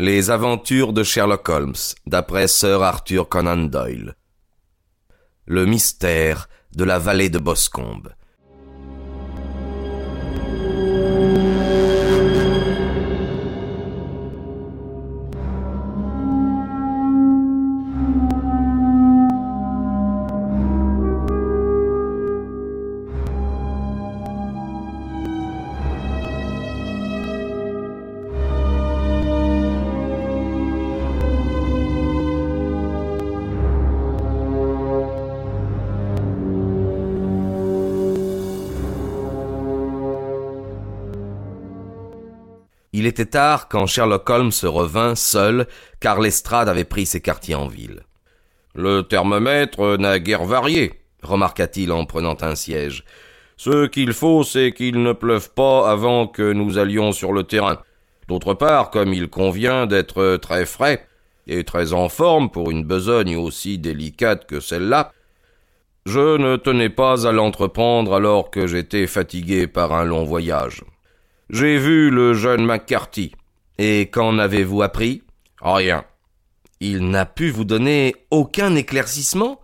[0.00, 1.74] Les aventures de Sherlock Holmes,
[2.06, 4.16] d'après Sir Arthur Conan Doyle.
[5.44, 8.08] Le mystère de la vallée de Boscombe.
[43.00, 45.66] Il était tard quand Sherlock Holmes revint seul,
[46.00, 48.02] car l'estrade avait pris ses quartiers en ville.
[48.74, 53.04] Le thermomètre n'a guère varié, remarqua-t-il en prenant un siège.
[53.56, 57.78] Ce qu'il faut, c'est qu'il ne pleuve pas avant que nous allions sur le terrain.
[58.28, 61.06] D'autre part, comme il convient d'être très frais
[61.46, 65.10] et très en forme pour une besogne aussi délicate que celle-là,
[66.04, 70.84] je ne tenais pas à l'entreprendre alors que j'étais fatigué par un long voyage.
[71.52, 73.32] J'ai vu le jeune McCarthy.
[73.76, 75.24] Et qu'en avez-vous appris?
[75.60, 76.04] Rien.
[76.78, 79.60] Il n'a pu vous donner aucun éclaircissement?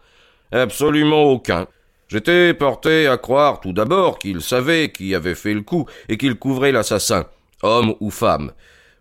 [0.51, 1.69] Absolument aucun.
[2.09, 6.35] J'étais porté à croire tout d'abord qu'il savait qui avait fait le coup et qu'il
[6.35, 7.27] couvrait l'assassin,
[7.63, 8.51] homme ou femme.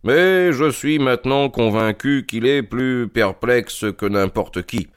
[0.04, 4.90] Mais je suis maintenant convaincu qu'il est plus perplexe que n'importe qui.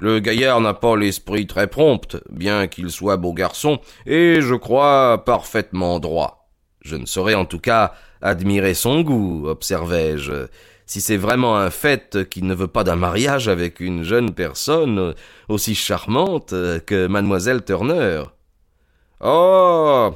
[0.00, 5.22] Le gaillard n'a pas l'esprit très prompt, bien qu'il soit beau garçon, et je crois
[5.24, 6.45] parfaitement droit.
[6.86, 10.46] Je ne saurais en tout cas admirer son goût, observai-je.
[10.86, 15.14] Si c'est vraiment un fait qu'il ne veut pas d'un mariage avec une jeune personne
[15.48, 16.50] aussi charmante
[16.86, 18.22] que mademoiselle Turner.
[19.20, 20.12] Oh.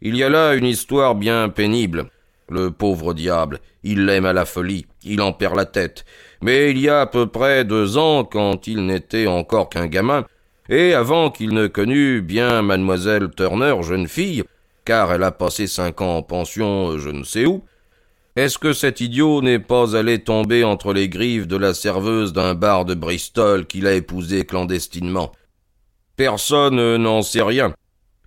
[0.00, 2.06] Il y a là une histoire bien pénible.
[2.48, 6.04] Le pauvre diable, il l'aime à la folie, il en perd la tête.
[6.40, 10.24] Mais il y a à peu près deux ans, quand il n'était encore qu'un gamin,
[10.68, 14.44] et avant qu'il ne connût bien mademoiselle Turner, jeune fille,
[14.84, 17.64] car elle a passé cinq ans en pension je ne sais où,
[18.34, 22.54] est-ce que cet idiot n'est pas allé tomber entre les griffes de la serveuse d'un
[22.54, 25.32] bar de Bristol qu'il a épousé clandestinement?
[26.16, 27.74] Personne n'en sait rien.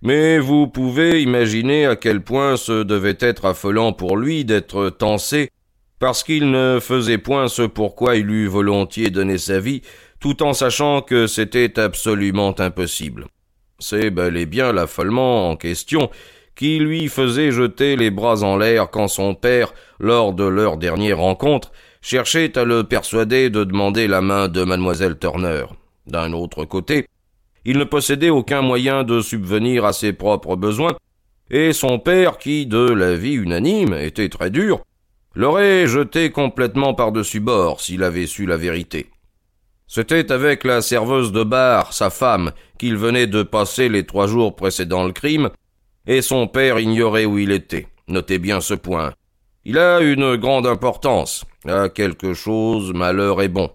[0.02, 5.50] Mais vous pouvez imaginer à quel point ce devait être affolant pour lui d'être tensé
[5.98, 9.82] parce qu'il ne faisait point ce pourquoi il eût volontiers donné sa vie,
[10.20, 13.26] tout en sachant que c'était absolument impossible.
[13.78, 16.10] C'est bel et bien l'affolement en question
[16.56, 21.18] qui lui faisait jeter les bras en l'air quand son père, lors de leur dernière
[21.18, 25.66] rencontre, cherchait à le persuader de demander la main de mademoiselle Turner.
[26.06, 27.06] D'un autre côté,
[27.64, 30.96] il ne possédait aucun moyen de subvenir à ses propres besoins,
[31.50, 34.80] et son père, qui, de la vie unanime, était très dur,
[35.34, 39.10] l'aurait jeté complètement par-dessus bord s'il avait su la vérité.
[39.86, 44.56] C'était avec la serveuse de bar, sa femme, qu'il venait de passer les trois jours
[44.56, 45.50] précédant le crime,
[46.06, 47.86] et son père ignorait où il était.
[48.08, 49.12] Notez bien ce point.
[49.64, 51.44] Il a une grande importance.
[51.66, 53.70] À quelque chose, malheur est bon.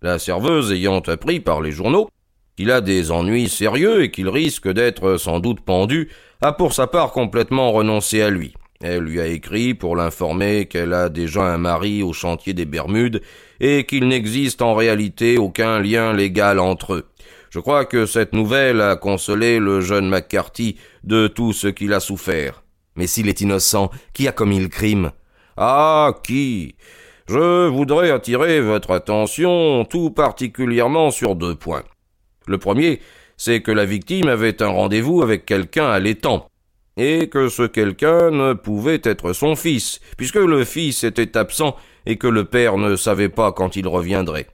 [0.00, 2.08] La serveuse ayant appris par les journaux
[2.56, 6.10] qu'il a des ennuis sérieux et qu'il risque d'être sans doute pendu,
[6.40, 8.54] a pour sa part complètement renoncé à lui.
[8.82, 13.22] Elle lui a écrit pour l'informer qu'elle a déjà un mari au chantier des Bermudes
[13.60, 17.06] et qu'il n'existe en réalité aucun lien légal entre eux.
[17.52, 22.00] Je crois que cette nouvelle a consolé le jeune McCarthy de tout ce qu'il a
[22.00, 22.62] souffert.
[22.96, 25.12] Mais s'il est innocent, qui a commis le crime?
[25.58, 26.76] Ah, qui?
[27.28, 31.84] Je voudrais attirer votre attention tout particulièrement sur deux points.
[32.46, 33.00] Le premier,
[33.36, 36.46] c'est que la victime avait un rendez-vous avec quelqu'un à l'étang,
[36.96, 41.76] et que ce quelqu'un ne pouvait être son fils, puisque le fils était absent
[42.06, 44.46] et que le père ne savait pas quand il reviendrait.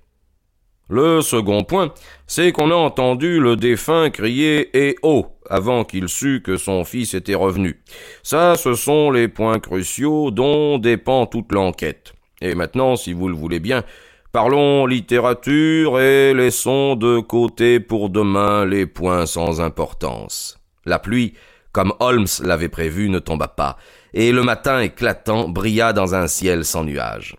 [0.91, 1.93] Le second point,
[2.27, 7.15] c'est qu'on a entendu le défunt crier Eh oh avant qu'il sût que son fils
[7.15, 7.83] était revenu.
[8.23, 12.15] Ça, ce sont les points cruciaux dont dépend toute l'enquête.
[12.41, 13.83] Et maintenant, si vous le voulez bien,
[14.33, 20.59] parlons littérature et laissons de côté pour demain les points sans importance.
[20.87, 21.35] La pluie,
[21.73, 23.77] comme Holmes l'avait prévu, ne tomba pas,
[24.15, 27.37] et le matin éclatant brilla dans un ciel sans nuages.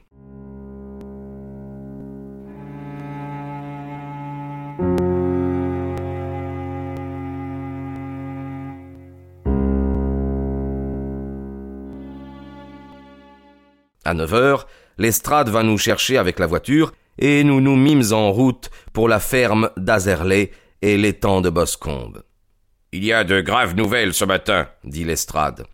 [14.09, 14.65] À neuf heures,
[14.97, 19.19] l'estrade vint nous chercher avec la voiture, et nous nous mîmes en route pour la
[19.19, 20.49] ferme d'Azerley
[20.81, 22.23] et l'étang de Boscombe.
[22.91, 25.67] Il y a de graves nouvelles ce matin, dit l'estrade.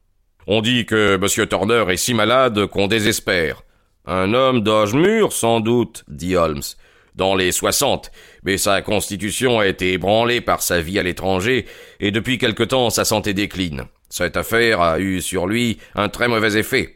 [0.48, 1.48] On dit que M.
[1.48, 3.62] Turner est si malade qu'on désespère.
[4.06, 6.76] Un homme d'âge mûr, sans doute, dit Holmes.
[7.16, 8.12] Dans les soixante,
[8.44, 11.68] mais sa constitution a été ébranlée par sa vie à l'étranger,
[12.02, 13.86] et depuis quelque temps sa santé décline.
[14.10, 16.96] Cette affaire a eu sur lui un très mauvais effet.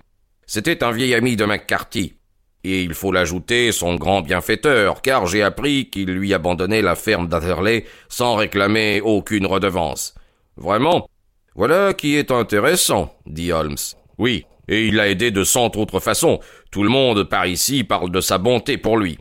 [0.52, 2.16] C'était un vieil ami de McCarthy.
[2.64, 7.28] Et il faut l'ajouter son grand bienfaiteur, car j'ai appris qu'il lui abandonnait la ferme
[7.28, 10.16] d'Atherley sans réclamer aucune redevance.
[10.58, 11.08] Vraiment?
[11.54, 13.78] Voilà qui est intéressant, dit Holmes.
[14.18, 16.40] Oui, et il l'a aidé de cent autres façons.
[16.72, 19.20] Tout le monde par ici parle de sa bonté pour lui.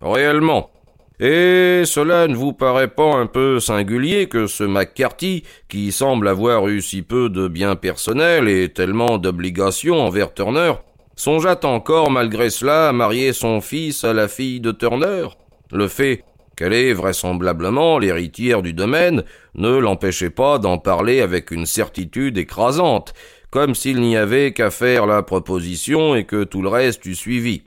[0.00, 0.70] Réellement.
[1.20, 6.68] Et cela ne vous paraît pas un peu singulier que ce McCarthy, qui semble avoir
[6.68, 10.74] eu si peu de biens personnels et tellement d'obligations envers Turner,
[11.16, 15.26] songeât encore malgré cela à marier son fils à la fille de Turner
[15.72, 16.22] Le fait
[16.56, 19.24] qu'elle est vraisemblablement l'héritière du domaine
[19.54, 23.12] ne l'empêchait pas d'en parler avec une certitude écrasante,
[23.50, 27.62] comme s'il n'y avait qu'à faire la proposition et que tout le reste eût suivi.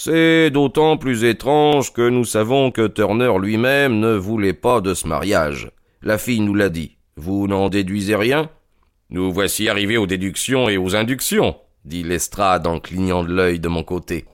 [0.00, 5.08] C'est d'autant plus étrange que nous savons que Turner lui-même ne voulait pas de ce
[5.08, 5.72] mariage.
[6.02, 6.98] La fille nous l'a dit.
[7.16, 8.48] Vous n'en déduisez rien?
[9.10, 13.66] Nous voici arrivés aux déductions et aux inductions, dit Lestrade en clignant de l'œil de
[13.66, 14.26] mon côté.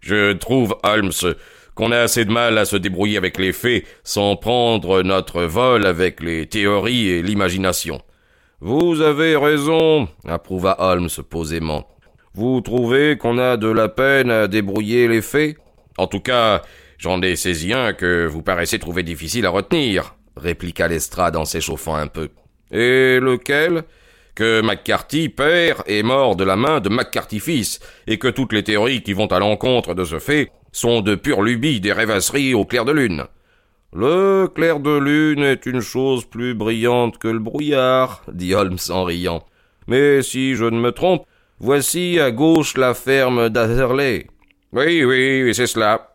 [0.00, 1.12] Je trouve, Holmes,
[1.76, 5.86] qu'on a assez de mal à se débrouiller avec les faits sans prendre notre vol
[5.86, 8.00] avec les théories et l'imagination.
[8.60, 11.86] Vous avez raison, approuva Holmes posément.
[12.34, 15.56] Vous trouvez qu'on a de la peine à débrouiller les faits?
[15.98, 16.62] En tout cas,
[16.96, 21.94] j'en ai saisi un que vous paraissez trouver difficile à retenir, répliqua Lestrade en s'échauffant
[21.94, 22.30] un peu.
[22.70, 23.82] Et lequel?
[24.34, 28.62] Que McCarthy père est mort de la main de McCarthy fils, et que toutes les
[28.62, 32.64] théories qui vont à l'encontre de ce fait sont de pure lubie, des rêvasseries au
[32.64, 33.24] clair de lune.
[33.92, 39.04] Le clair de lune est une chose plus brillante que le brouillard, dit Holmes en
[39.04, 39.44] riant.
[39.86, 41.26] Mais si je ne me trompe,
[41.62, 44.26] voici à gauche la ferme d'Atherley.
[44.72, 46.14] Oui, oui, oui, c'est cela.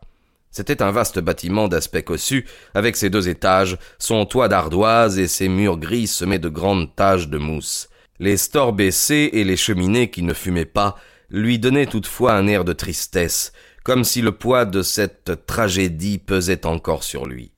[0.52, 5.48] C'était un vaste bâtiment d'aspect cossu, avec ses deux étages, son toit d'ardoise et ses
[5.48, 7.90] murs gris semés de grandes taches de mousse.
[8.20, 10.98] Les stores baissés et les cheminées qui ne fumaient pas
[11.30, 13.52] lui donnaient toutefois un air de tristesse,
[13.84, 17.52] comme si le poids de cette tragédie pesait encore sur lui.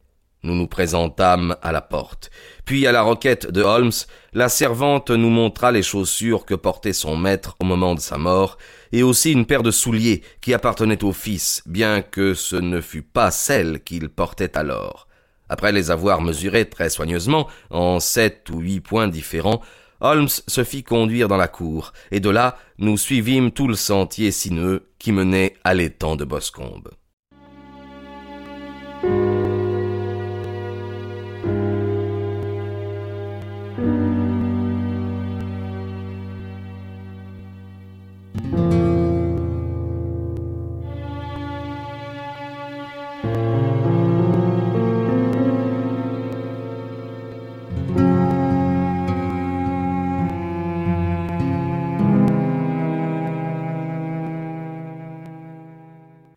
[0.43, 2.31] Nous nous présentâmes à la porte.
[2.63, 3.91] Puis, à la requête de Holmes,
[4.31, 8.57] la servante nous montra les chaussures que portait son maître au moment de sa mort,
[8.93, 13.01] et aussi une paire de souliers qui appartenaient au fils, bien que ce ne fût
[13.01, 15.07] pas celle qu'il portait alors.
[15.49, 19.61] Après les avoir mesurées très soigneusement, en sept ou huit points différents,
[19.99, 24.31] Holmes se fit conduire dans la cour, et de là nous suivîmes tout le sentier
[24.31, 26.89] sinueux qui menait à l'étang de Boscombe.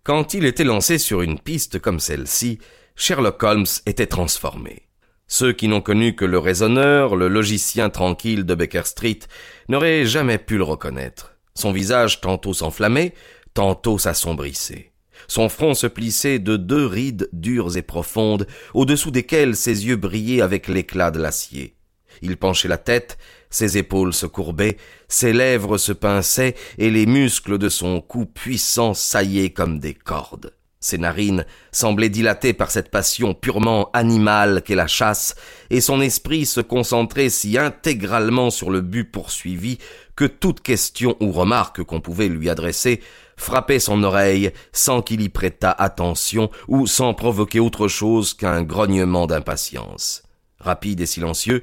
[0.05, 2.59] Quand il était lancé sur une piste comme celle-ci,
[2.97, 4.89] Sherlock Holmes était transformé.
[5.27, 9.21] Ceux qui n'ont connu que le raisonneur, le logicien tranquille de Baker Street,
[9.69, 11.32] n'auraient jamais pu le reconnaître.
[11.55, 13.15] Son visage tantôt s'enflammait,
[13.55, 14.93] tantôt s'assombrissait.
[15.29, 20.43] Son front se plissait de deux rides dures et profondes, au-dessous desquelles ses yeux brillaient
[20.43, 21.77] avec l'éclat de l'acier.
[22.21, 23.19] Il penchait la tête,
[23.51, 24.77] ses épaules se courbaient,
[25.09, 30.53] ses lèvres se pinçaient, et les muscles de son cou puissant saillaient comme des cordes.
[30.83, 35.37] Ses narines semblaient dilatées par cette passion purement animale qu'est la chasse,
[35.71, 39.79] et son esprit se concentrait si intégralement sur le but poursuivi
[40.17, 43.01] que toute question ou remarque qu'on pouvait lui adresser
[43.37, 49.27] frappait son oreille sans qu'il y prêtât attention ou sans provoquer autre chose qu'un grognement
[49.27, 50.23] d'impatience.
[50.59, 51.63] Rapide et silencieux,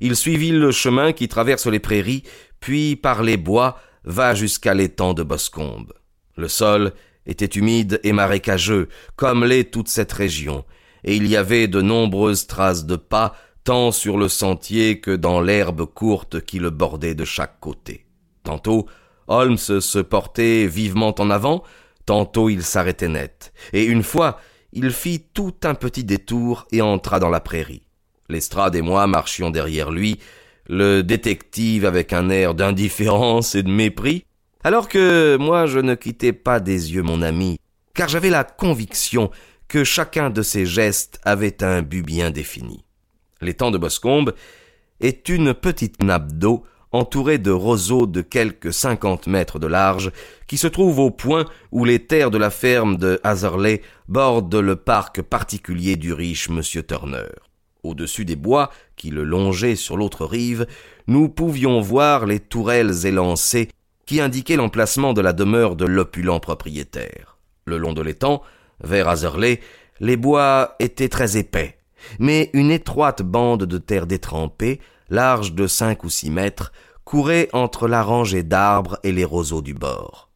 [0.00, 2.22] il suivit le chemin qui traverse les prairies,
[2.60, 5.92] puis par les bois va jusqu'à l'étang de Boscombe.
[6.36, 6.92] Le sol
[7.26, 10.64] était humide et marécageux, comme l'est toute cette région,
[11.04, 13.34] et il y avait de nombreuses traces de pas
[13.68, 18.06] tant sur le sentier que dans l'herbe courte qui le bordait de chaque côté.
[18.42, 18.86] Tantôt,
[19.26, 21.62] Holmes se portait vivement en avant,
[22.06, 24.40] tantôt il s'arrêtait net, et une fois
[24.72, 27.82] il fit tout un petit détour et entra dans la prairie.
[28.30, 30.18] Lestrade et moi marchions derrière lui,
[30.66, 34.24] le détective avec un air d'indifférence et de mépris,
[34.64, 37.58] alors que moi je ne quittais pas des yeux mon ami,
[37.92, 39.30] car j'avais la conviction
[39.68, 42.86] que chacun de ses gestes avait un but bien défini.
[43.40, 44.34] L'étang de Boscombe
[45.00, 50.10] est une petite nappe d'eau entouré de roseaux de quelques cinquante mètres de large,
[50.46, 54.76] qui se trouve au point où les terres de la ferme de Hatherley bordent le
[54.76, 57.28] parc particulier du riche monsieur Turner.
[57.82, 60.66] Au-dessus des bois qui le longeaient sur l'autre rive,
[61.06, 63.68] nous pouvions voir les tourelles élancées
[64.06, 67.38] qui indiquaient l'emplacement de la demeure de l'opulent propriétaire.
[67.66, 68.42] Le long de l'étang,
[68.82, 69.60] vers Hatherley,
[70.00, 71.77] les bois étaient très épais,
[72.18, 76.72] mais une étroite bande de terre détrempée large de cinq ou six mètres,
[77.04, 80.28] courait entre la rangée d'arbres et les roseaux du bord.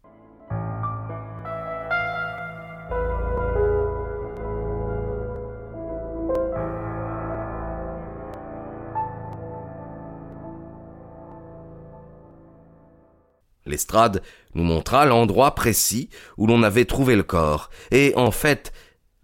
[13.65, 14.23] L'estrade
[14.55, 18.73] nous montra l'endroit précis où l'on avait trouvé le corps, et en fait,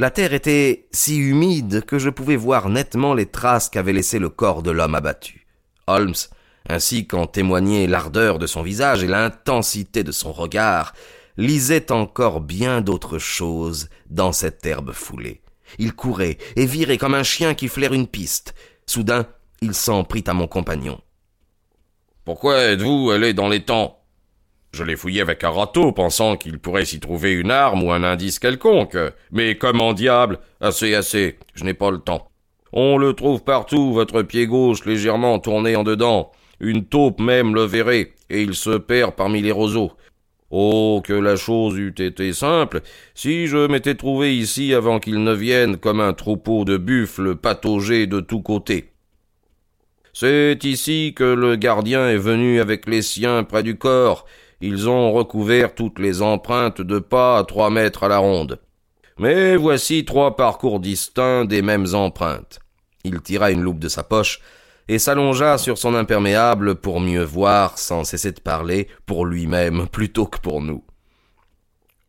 [0.00, 4.28] la terre était si humide que je pouvais voir nettement les traces qu'avait laissées le
[4.28, 5.47] corps de l'homme abattu.
[5.88, 6.14] Holmes,
[6.69, 10.95] ainsi qu'en témoignait l'ardeur de son visage et l'intensité de son regard,
[11.37, 15.40] lisait encore bien d'autres choses dans cette herbe foulée.
[15.78, 18.55] Il courait et virait comme un chien qui flaire une piste.
[18.87, 19.26] Soudain,
[19.61, 21.00] il s'en prit à mon compagnon.
[22.25, 23.98] Pourquoi êtes-vous allé dans les temps
[24.72, 28.04] je l'ai fouillé avec un râteau, pensant qu'il pourrait s'y trouver une arme ou un
[28.04, 28.98] indice quelconque.
[29.32, 32.28] Mais comment diable Assez, assez, je n'ai pas le temps.
[32.72, 36.32] On le trouve partout, votre pied gauche légèrement tourné en dedans.
[36.60, 39.92] Une taupe même le verrait, et il se perd parmi les roseaux.
[40.50, 42.80] Oh, que la chose eût été simple,
[43.14, 48.06] si je m'étais trouvé ici avant qu'il ne vienne comme un troupeau de buffles pataugés
[48.06, 48.92] de tous côtés.
[50.14, 54.26] C'est ici que le gardien est venu avec les siens près du corps,
[54.61, 58.59] ils ont recouvert toutes les empreintes de pas à trois mètres à la ronde.
[59.19, 62.61] Mais voici trois parcours distincts des mêmes empreintes.
[63.05, 64.41] Il tira une loupe de sa poche
[64.88, 70.27] et s'allongea sur son imperméable pour mieux voir sans cesser de parler pour lui-même plutôt
[70.27, 70.83] que pour nous.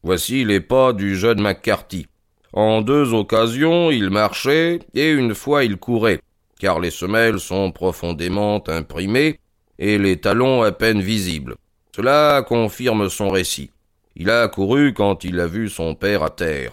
[0.02, 2.08] Voici les pas du jeune McCarthy.
[2.54, 6.22] En deux occasions il marchait et une fois il courait,
[6.60, 9.40] car les semelles sont profondément imprimées
[9.78, 11.56] et les talons à peine visibles.
[12.00, 13.72] Cela confirme son récit.
[14.16, 16.72] Il a couru quand il a vu son père à terre.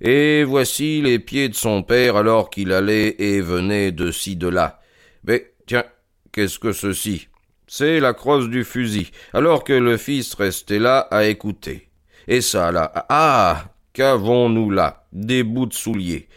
[0.00, 4.46] Et voici les pieds de son père alors qu'il allait et venait de ci de
[4.46, 4.78] là.
[5.24, 5.82] Mais tiens,
[6.30, 7.26] qu'est-ce que ceci?
[7.66, 11.88] C'est la crosse du fusil, alors que le fils restait là à écouter.
[12.28, 15.08] Et ça là, ah Qu'avons-nous là?
[15.12, 16.28] Des bouts de souliers.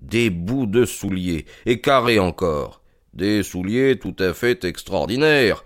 [0.00, 2.82] Des bouts de souliers, et carrés encore.
[3.12, 5.62] Des souliers tout à fait extraordinaires.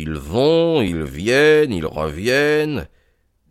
[0.00, 2.86] Ils vont, ils viennent, ils reviennent.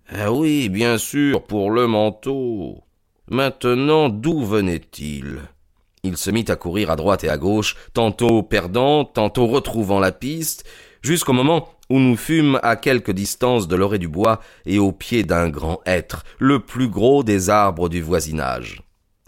[0.08, 2.86] Ah oui, bien sûr, pour le manteau.
[3.30, 5.42] Maintenant, d'où venait-il?
[6.04, 10.14] Il se mit à courir à droite et à gauche, tantôt perdant, tantôt retrouvant la
[10.14, 10.64] piste,
[11.02, 15.24] jusqu'au moment où nous fûmes à quelque distance de l'orée du bois et au pied
[15.24, 18.84] d'un grand hêtre, le plus gros des arbres du voisinage.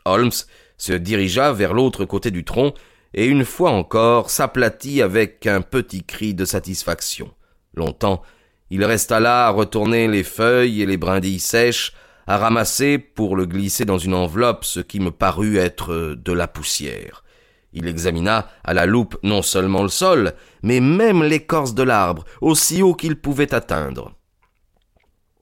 [0.06, 0.32] Holmes
[0.78, 2.74] se dirigea vers l'autre côté du tronc
[3.14, 7.32] et une fois encore s'aplatit avec un petit cri de satisfaction.
[7.74, 8.22] Longtemps,
[8.70, 11.94] il resta là à retourner les feuilles et les brindilles sèches,
[12.28, 16.48] à ramasser pour le glisser dans une enveloppe ce qui me parut être de la
[16.48, 17.24] poussière.
[17.74, 22.82] Il examina à la loupe non seulement le sol, mais même l'écorce de l'arbre, aussi
[22.82, 24.14] haut qu'il pouvait atteindre.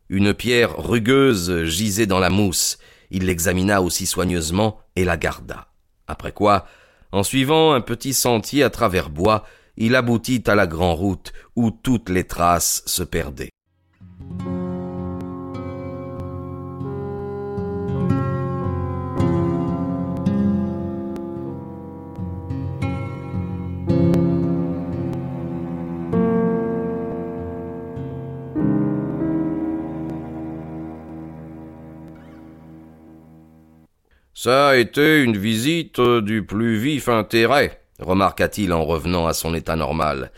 [0.10, 2.78] Une pierre rugueuse gisait dans la mousse.
[3.12, 5.68] Il l'examina aussi soigneusement et la garda.
[6.08, 6.66] Après quoi,
[7.12, 9.46] en suivant un petit sentier à travers bois,
[9.78, 13.52] il aboutit à la grande route où toutes les traces se perdaient.
[34.40, 39.76] Ça a été une visite du plus vif intérêt, remarqua-t-il en revenant à son état
[39.76, 40.32] normal.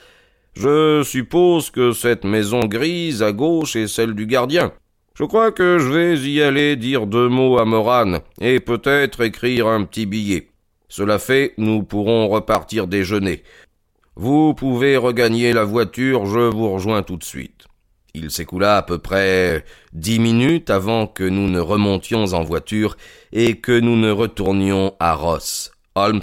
[0.53, 4.71] Je suppose que cette maison grise à gauche est celle du gardien.
[5.15, 9.67] Je crois que je vais y aller dire deux mots à Moran et peut-être écrire
[9.67, 10.47] un petit billet.
[10.87, 13.43] Cela fait, nous pourrons repartir déjeuner.
[14.15, 17.68] Vous pouvez regagner la voiture, je vous rejoins tout de suite.
[18.13, 19.63] Il s'écoula à peu près
[19.93, 22.97] dix minutes avant que nous ne remontions en voiture
[23.31, 25.71] et que nous ne retournions à Ross.
[25.95, 26.21] Holmes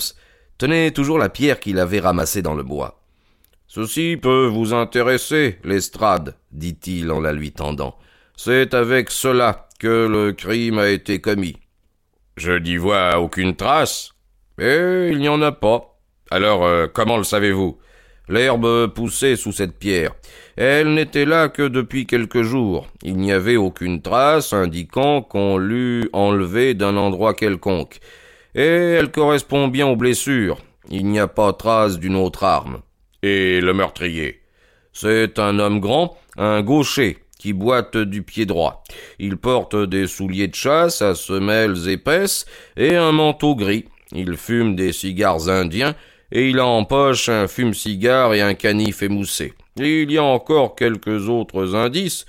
[0.59, 3.00] tenait toujours la pierre qu'il avait ramassée dans le bois.
[3.69, 7.97] Ceci peut vous intéresser, Lestrade, dit-il en la lui tendant.
[8.37, 11.57] C'est avec cela que le crime a été commis.
[12.37, 14.12] Je n'y vois aucune trace.
[14.59, 15.99] Mais il n'y en a pas.
[16.31, 17.78] Alors, euh, comment le savez-vous?
[18.28, 20.12] L'herbe poussait sous cette pierre.
[20.56, 22.88] Elle n'était là que depuis quelques jours.
[23.02, 28.00] Il n'y avait aucune trace indiquant qu'on l'eût enlevée d'un endroit quelconque.
[28.54, 30.59] Et elle correspond bien aux blessures.
[30.90, 32.80] Il n'y a pas trace d'une autre arme.
[33.23, 34.40] Et le meurtrier?
[34.92, 38.83] C'est un homme grand, un gaucher, qui boite du pied droit.
[39.18, 43.85] Il porte des souliers de chasse à semelles épaisses et un manteau gris.
[44.12, 45.95] Il fume des cigares indiens
[46.33, 49.54] et il a en poche un fume-cigare et un canif émoussé.
[49.76, 52.26] il y a encore quelques autres indices,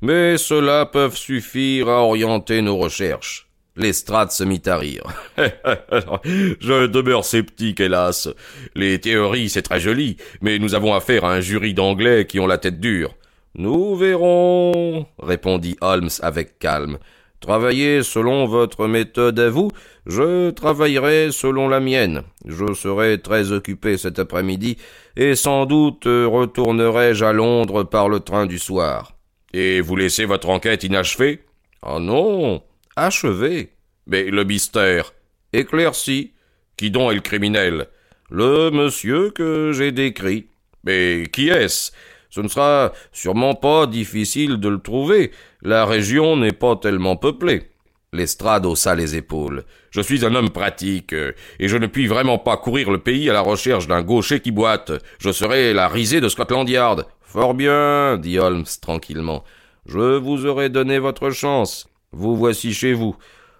[0.00, 3.48] mais ceux-là peuvent suffire à orienter nos recherches.
[3.76, 5.04] Lestrade se mit à rire.
[5.36, 8.28] Je demeure sceptique, hélas.
[8.74, 12.48] Les théories, c'est très joli, mais nous avons affaire à un jury d'anglais qui ont
[12.48, 13.14] la tête dure.
[13.54, 16.98] Nous verrons, répondit Holmes avec calme.
[17.40, 19.70] Travaillez selon votre méthode à vous,
[20.06, 22.22] je travaillerai selon la mienne.
[22.44, 24.76] Je serai très occupé cet après-midi,
[25.16, 29.12] et sans doute retournerai-je à Londres par le train du soir.
[29.54, 31.40] Et vous laissez votre enquête inachevée?
[31.82, 32.62] Ah non.
[32.96, 33.70] Achevée.
[34.06, 35.14] Mais le mystère.
[35.52, 36.32] Éclairci.
[36.76, 37.86] Qui donc est le criminel?
[38.30, 40.48] Le monsieur que j'ai décrit.
[40.84, 41.92] Mais qui est-ce?
[42.30, 45.32] Ce ne sera sûrement pas difficile de le trouver.
[45.62, 47.68] La région n'est pas tellement peuplée.
[48.12, 49.64] Lestrade haussa les épaules.
[49.90, 53.34] Je suis un homme pratique, et je ne puis vraiment pas courir le pays à
[53.34, 54.92] la recherche d'un gaucher qui boite.
[55.18, 57.06] Je serai la risée de Scotland Yard.
[57.20, 59.44] Fort bien, dit Holmes tranquillement.
[59.84, 61.88] Je vous aurai donné votre chance.
[62.12, 63.16] Vous voici chez vous.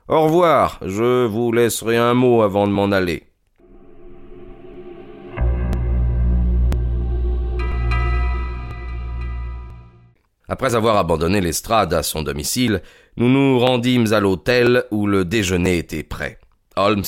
[0.09, 0.79] Au revoir.
[0.83, 3.28] Je vous laisserai un mot avant de m'en aller.
[10.49, 12.83] Après avoir abandonné l'estrade à son domicile,
[13.17, 16.39] nous nous rendîmes à l'hôtel où le déjeuner était prêt.
[16.77, 17.05] Holmes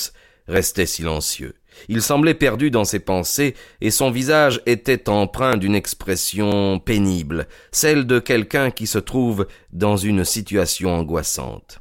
[0.46, 1.54] restait silencieux.
[1.88, 8.06] Il semblait perdu dans ses pensées, et son visage était empreint d'une expression pénible, celle
[8.06, 11.80] de quelqu'un qui se trouve dans une situation angoissante.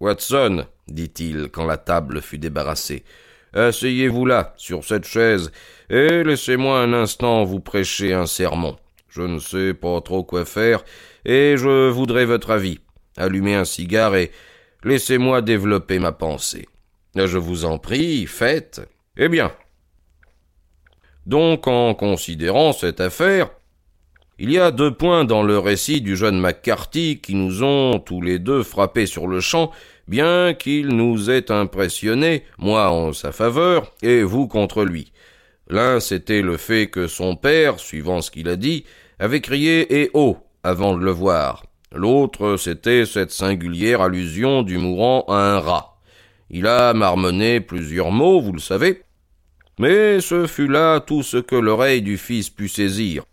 [0.00, 3.04] Watson, dit-il quand la table fut débarrassée,
[3.52, 5.52] asseyez-vous là, sur cette chaise,
[5.88, 8.76] et laissez-moi un instant vous prêcher un sermon.
[9.16, 10.84] Je ne sais pas trop quoi faire,
[11.24, 12.80] et je voudrais votre avis.
[13.16, 14.30] Allumez un cigare et
[14.84, 16.68] laissez-moi développer ma pensée.
[17.14, 18.82] Je vous en prie, faites.
[19.16, 19.52] Eh bien.
[21.24, 23.48] Donc, en considérant cette affaire,
[24.38, 28.20] il y a deux points dans le récit du jeune McCarthy qui nous ont tous
[28.20, 29.72] les deux frappés sur le champ,
[30.08, 35.10] bien qu'il nous ait impressionnés, moi en sa faveur et vous contre lui.
[35.68, 38.84] L'un, c'était le fait que son père, suivant ce qu'il a dit,
[39.18, 41.64] avait crié et haut avant de le voir.
[41.92, 45.98] L'autre, c'était cette singulière allusion du mourant à un rat.
[46.50, 49.02] Il a marmonné plusieurs mots, vous le savez,
[49.78, 53.24] mais ce fut là tout ce que l'oreille du fils put saisir.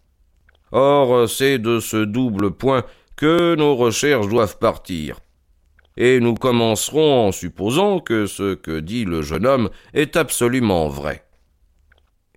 [0.71, 2.83] Or, c'est de ce double point
[3.15, 5.19] que nos recherches doivent partir.
[5.95, 11.23] Et nous commencerons en supposant que ce que dit le jeune homme est absolument vrai.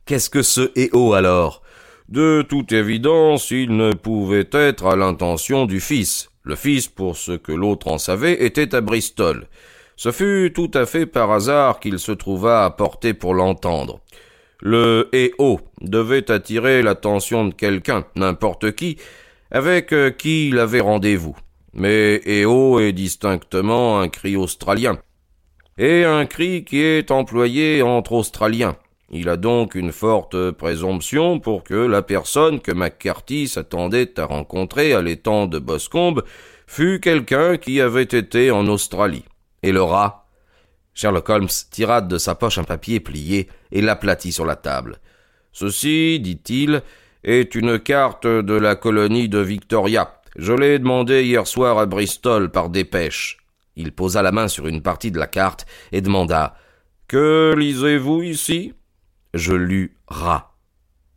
[0.04, 1.62] Qu'est-ce que ce haut alors?
[2.08, 6.30] De toute évidence, il ne pouvait être à l'intention du fils.
[6.44, 9.48] Le fils, pour ce que l'autre en savait, était à Bristol.
[9.96, 14.00] Ce fut tout à fait par hasard qu'il se trouva à porter pour l'entendre.
[14.60, 18.98] Le EO devait attirer l'attention de quelqu'un, n'importe qui,
[19.50, 21.36] avec qui il avait rendez-vous.
[21.72, 24.98] Mais EO est distinctement un cri australien.
[25.76, 28.76] Et un cri qui est employé entre Australiens.
[29.10, 34.94] Il a donc une forte présomption pour que la personne que McCarthy s'attendait à rencontrer
[34.94, 36.24] à l'étang de Boscombe
[36.66, 39.24] fût quelqu'un qui avait été en Australie.
[39.62, 40.26] Et le rat
[40.94, 44.98] Sherlock Holmes tira de sa poche un papier plié et l'aplatit sur la table.
[45.52, 46.82] Ceci, dit-il,
[47.22, 50.20] est une carte de la colonie de Victoria.
[50.36, 53.38] Je l'ai demandé hier soir à Bristol par dépêche.
[53.76, 56.56] Il posa la main sur une partie de la carte et demanda
[57.08, 58.72] Que lisez-vous ici?
[59.36, 60.54] Je lus rat.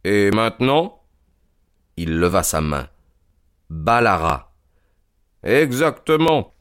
[0.03, 1.01] Et maintenant?
[1.97, 2.87] Il leva sa main.
[3.69, 4.53] Balara.
[5.43, 6.53] Exactement.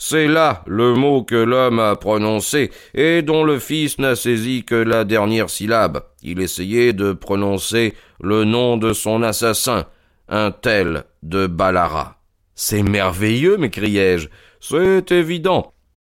[0.00, 4.76] C'est là le mot que l'homme a prononcé et dont le fils n'a saisi que
[4.76, 6.04] la dernière syllabe.
[6.22, 9.86] Il essayait de prononcer le nom de son assassin,
[10.28, 12.20] un tel de Balara.
[12.54, 14.28] C'est merveilleux, m'écriai-je.
[14.60, 15.72] C'est évident.